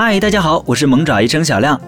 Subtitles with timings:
[0.00, 1.80] 嗨，大家好，我是萌爪医生小亮。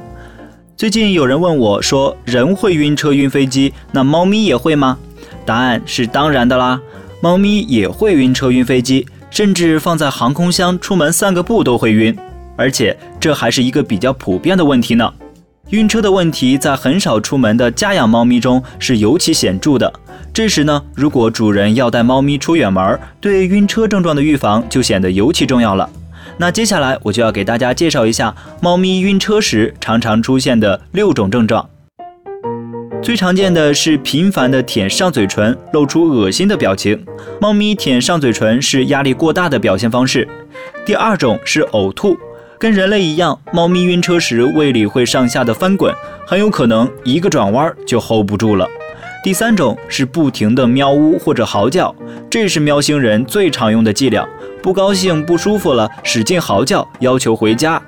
[0.77, 4.99] 最近有人问我说，人会晕车、晕飞机，那猫咪也会吗？
[5.47, 6.81] 答案是当然的啦，
[7.21, 12.19] 猫咪也会晕车、晕飞机，甚至放在航空箱出门散个步都会晕，
[12.57, 15.09] 而且这还是一个比较普遍的问题呢。
[15.69, 19.93] 晕车的问题在很少出门的家养猫咪中是尤其显著的。
[20.35, 25.89] 这时呢，如果主人要带猫咪出远门，对晕车症状的预防就显得尤其重要了。
[26.41, 31.69] 那接下来我就要给大家介绍一下猫咪晕车时常常出现的六种症状。
[33.03, 37.05] 最常见的是频繁的舔上嘴唇，露出恶心的表情。
[37.43, 40.27] 猫咪舔上嘴唇是压力过大的表现方式。
[40.87, 42.17] 第二种是呕吐，
[42.59, 45.95] 跟人类一样，猫咪晕车时胃里会上下的翻滚，
[46.27, 48.67] 很有可能一个转弯就 hold 不住了。
[49.23, 51.95] 第三种是不停的喵呜或者嚎叫，
[52.31, 54.27] 这是喵星人最常用的伎俩。
[54.63, 57.81] 不高兴、不舒服了，使劲嚎叫，要求回家。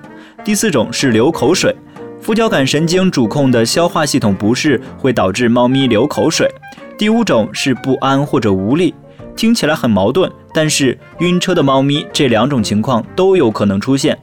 [0.43, 1.75] 第四种是流口水，
[2.19, 6.51] 副交感神经主控的消化系统不适会导致猫咪流口水。
[6.97, 8.95] 第五种是不安或者无力，
[9.37, 14.19] 听起来很矛盾，但是晕车的猫咪这两种情况都有可能出现。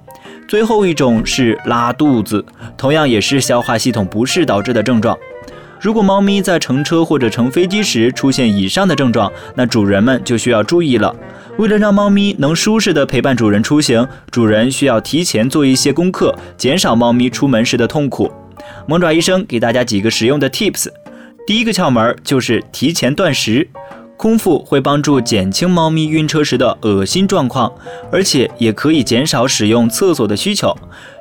[0.47, 2.43] 最后一种是拉肚子，
[2.75, 5.15] 同样也是消化系统不适导致的症状。
[5.81, 11.15] 如果猫咪在乘车或者乘飞机时出现以上的症状，那主人们就需要注意了。
[11.57, 18.29] 为了让猫咪能舒适地陪伴主人出行，主人需要提前做一些功课，减少猫咪出门时的痛苦。
[18.87, 20.87] 萌爪医生给大家几个实用的 tips。
[21.47, 23.65] 第一个窍门就是提前断食，
[24.17, 27.71] 空腹会帮助减轻猫咪晕车时的恶心状况，
[28.11, 30.75] 而且也可以减少使用厕所的需求。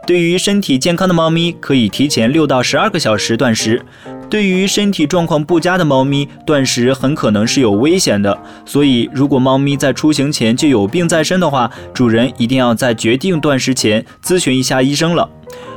[0.08, 3.84] 对于身体健康的猫咪，可以提前六到十二个小时断食。
[4.30, 8.42] 对于身体状况不佳的猫咪，断食很可能是有危险的。
[8.64, 15.28] 所以，如果猫咪在出行前就有病在身的话，主人一定要在决定断食前咨询一下医生了。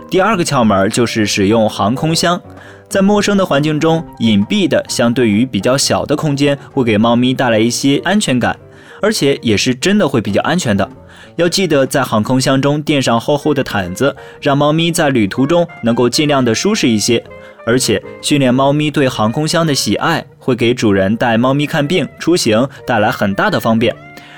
[0.10, 2.42] 第二个窍门就是使用航空箱，
[2.88, 8.58] 在陌生的环境中，隐蔽的相对于比较小的空间，会给猫咪带来一些安全感，
[9.02, 10.90] 而且也是真的会比较安全的。
[11.36, 17.24] 要记得在航空箱中垫上厚厚的毯子，让猫咪在旅途中能够尽量的舒适一些。
[17.66, 23.96] 而且训练猫咪对航空箱的喜爱，会给主人带猫咪看病、出行带来很大的方便。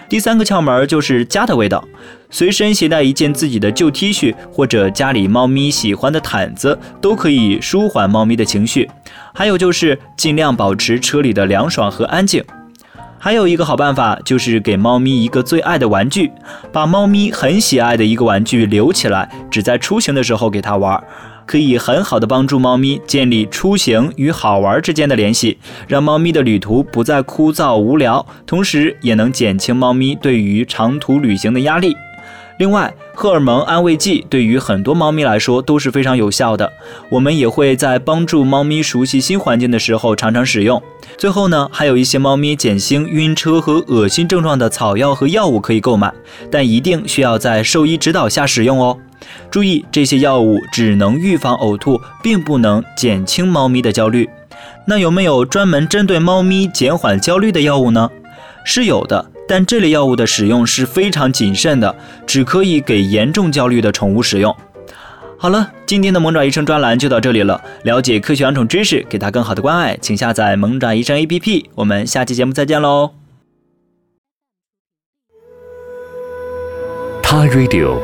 [0.09, 1.83] 第三个窍门就是家的味道，
[2.29, 8.87] 随身携带一件自己的旧 T 恤，或者家里猫咪喜欢的毯子，都可以舒缓猫咪的情绪。
[9.33, 12.43] 还有就是尽量保持车里的凉爽和安静。
[13.23, 16.29] 还有一个好办法就是给猫咪一个最爱的玩具，
[16.73, 21.01] 把猫咪很喜爱的一个玩具留起来，只在出行的时候给它玩。
[21.45, 25.57] 可以很好的帮助猫咪建立出行与好玩之间的联系，
[25.87, 31.95] 让猫咪的旅途不再枯燥无聊，同时也能减轻猫咪对于长途旅行的压力。
[32.59, 36.71] 另外，荷尔蒙安慰剂对于很多猫咪来说都是非常有效的，
[37.09, 40.81] 我们也会在帮助猫咪熟悉新环境的时候常常使用。
[41.17, 46.13] 最后呢，还有一些猫咪减轻晕车和恶心症状的草药和药物可以购买，
[46.51, 48.97] 但一定需要在兽医指导下使用哦。
[49.49, 54.29] 注意，这些药物只能预防呕吐，并不能减轻猫咪的焦虑。
[54.85, 58.09] 那有没有专门针对猫咪减缓焦虑的药物呢？
[58.65, 61.95] 是有的，但这类药物的使用是非常谨慎的，
[62.25, 64.55] 只可以给严重焦虑的宠物使用。
[65.37, 67.61] 好了，今天的萌爪医生专栏就到这里了。
[67.83, 71.65] 了解科学养宠知识，给它更好的关爱，请下载萌爪医生 APP。
[71.75, 73.11] 我们下期节目再见喽。
[77.21, 77.99] 他 Radio。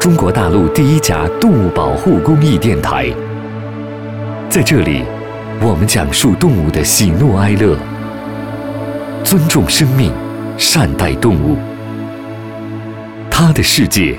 [0.00, 3.08] 中国大陆第一家动物保护公益电台，
[4.50, 5.02] 在这里，
[5.62, 7.74] 我们讲述动物的喜怒哀乐，
[9.24, 10.12] 尊重生命，
[10.56, 11.56] 善待动物。
[13.30, 14.18] 他的世界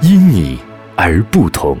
[0.00, 0.58] 因你
[0.96, 1.78] 而不同。